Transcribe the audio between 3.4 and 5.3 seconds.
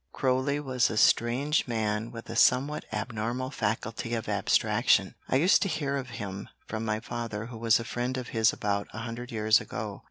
faculty of abstraction.